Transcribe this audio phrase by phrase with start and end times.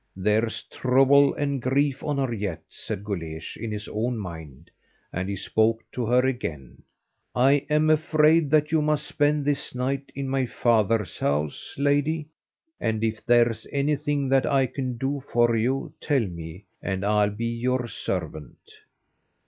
[0.15, 4.71] "There's trouble and grief on her yet," said Guleesh in his own mind,
[5.13, 6.81] and he spoke to her again:
[7.35, 12.29] "I am afraid that you must spend this night in my father's house, lady,
[12.79, 17.29] and if there is anything that I can do for you, tell me, and I'll
[17.29, 18.57] be your servant."